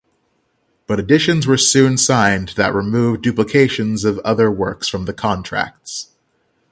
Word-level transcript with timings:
But 0.87 0.99
additions 0.99 1.45
were 1.45 1.59
soon 1.59 1.95
signed 1.95 2.53
that 2.57 2.73
removed 2.73 3.21
duplications 3.21 4.03
and 4.03 4.17
other 4.21 4.49
works 4.49 4.87
from 4.87 5.05
the 5.05 5.13
contracts. 5.13 6.07